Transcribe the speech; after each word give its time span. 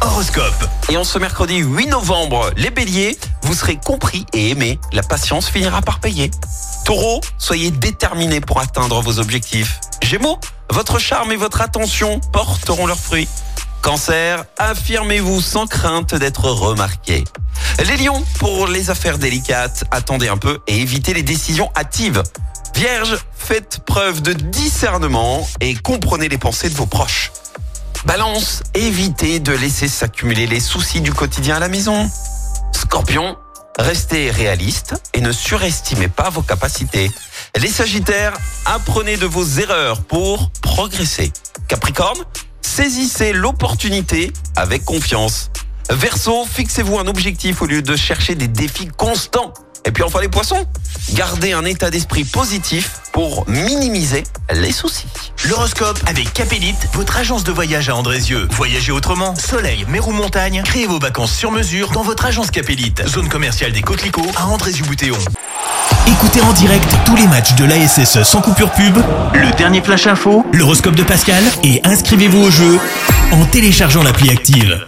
Horoscope. 0.00 0.68
Et 0.90 0.96
en 0.96 1.04
ce 1.04 1.20
mercredi 1.20 1.58
8 1.58 1.86
novembre, 1.86 2.50
les 2.56 2.70
béliers, 2.70 3.16
vous 3.42 3.54
serez 3.54 3.76
compris 3.76 4.26
et 4.32 4.50
aimés. 4.50 4.80
La 4.92 5.04
patience 5.04 5.48
finira 5.48 5.82
par 5.82 6.00
payer. 6.00 6.32
Taureau, 6.84 7.20
soyez 7.38 7.70
déterminés 7.70 8.40
pour 8.40 8.58
atteindre 8.58 9.00
vos 9.02 9.20
objectifs. 9.20 9.78
Gémeaux, 10.02 10.40
votre 10.70 10.98
charme 10.98 11.30
et 11.30 11.36
votre 11.36 11.60
attention 11.60 12.18
porteront 12.32 12.86
leurs 12.86 12.98
fruits. 12.98 13.28
Cancer, 13.82 14.44
affirmez-vous 14.58 15.40
sans 15.40 15.68
crainte 15.68 16.16
d'être 16.16 16.50
remarqué. 16.50 17.22
Les 17.84 17.98
lions, 17.98 18.24
pour 18.40 18.66
les 18.66 18.90
affaires 18.90 19.18
délicates, 19.18 19.84
attendez 19.92 20.26
un 20.26 20.38
peu 20.38 20.58
et 20.66 20.80
évitez 20.80 21.14
les 21.14 21.22
décisions 21.22 21.70
hâtives. 21.76 22.20
Vierge, 22.74 23.16
faites 23.36 23.78
preuve 23.86 24.22
de 24.22 24.32
discernement 24.32 25.46
et 25.60 25.74
comprenez 25.76 26.28
les 26.28 26.38
pensées 26.38 26.68
de 26.68 26.74
vos 26.74 26.86
proches. 26.86 27.30
Balance, 28.06 28.62
évitez 28.74 29.40
de 29.40 29.52
laisser 29.52 29.88
s'accumuler 29.88 30.46
les 30.46 30.60
soucis 30.60 31.00
du 31.00 31.12
quotidien 31.12 31.56
à 31.56 31.58
la 31.58 31.68
maison. 31.68 32.08
Scorpion, 32.72 33.36
restez 33.80 34.30
réaliste 34.30 34.94
et 35.12 35.20
ne 35.20 35.32
surestimez 35.32 36.06
pas 36.06 36.30
vos 36.30 36.42
capacités. 36.42 37.10
Les 37.60 37.66
Sagittaires, 37.68 38.34
apprenez 38.64 39.16
de 39.16 39.26
vos 39.26 39.44
erreurs 39.44 40.02
pour 40.02 40.52
progresser. 40.62 41.32
Capricorne, 41.66 42.20
saisissez 42.62 43.32
l'opportunité 43.32 44.32
avec 44.54 44.84
confiance. 44.84 45.50
Verseau, 45.90 46.46
fixez-vous 46.48 47.00
un 47.00 47.08
objectif 47.08 47.60
au 47.60 47.66
lieu 47.66 47.82
de 47.82 47.96
chercher 47.96 48.36
des 48.36 48.48
défis 48.48 48.86
constants. 48.86 49.52
Et 49.86 49.92
puis 49.92 50.02
enfin 50.02 50.20
les 50.20 50.28
poissons, 50.28 50.66
gardez 51.14 51.52
un 51.52 51.64
état 51.64 51.90
d'esprit 51.90 52.24
positif 52.24 53.00
pour 53.12 53.48
minimiser 53.48 54.24
les 54.52 54.72
soucis. 54.72 55.06
L'horoscope 55.48 55.98
avec 56.06 56.32
Capélite, 56.32 56.88
votre 56.92 57.16
agence 57.16 57.44
de 57.44 57.52
voyage 57.52 57.88
à 57.88 57.94
Andrézieux. 57.94 58.48
Voyagez 58.50 58.90
autrement, 58.90 59.36
soleil, 59.36 59.86
mer 59.88 60.08
ou 60.08 60.12
montagne, 60.12 60.62
créez 60.64 60.86
vos 60.86 60.98
vacances 60.98 61.32
sur 61.32 61.52
mesure 61.52 61.92
dans 61.92 62.02
votre 62.02 62.26
agence 62.26 62.50
Capélite. 62.50 63.06
Zone 63.06 63.28
commerciale 63.28 63.70
des 63.70 63.80
Coquelicots 63.80 64.32
à 64.36 64.46
Andrézieux-Boutéon. 64.46 65.16
Écoutez 66.08 66.40
en 66.40 66.52
direct 66.52 66.92
tous 67.04 67.14
les 67.14 67.28
matchs 67.28 67.54
de 67.54 67.64
l'ASSE 67.64 68.24
sans 68.24 68.40
coupure 68.40 68.72
pub, 68.72 68.96
le 69.34 69.56
dernier 69.56 69.82
flash 69.82 70.08
info, 70.08 70.44
l'horoscope 70.52 70.96
de 70.96 71.04
Pascal 71.04 71.44
et 71.62 71.80
inscrivez-vous 71.84 72.42
au 72.42 72.50
jeu 72.50 72.80
en 73.30 73.44
téléchargeant 73.46 74.02
l'appli 74.02 74.30
active. 74.30 74.84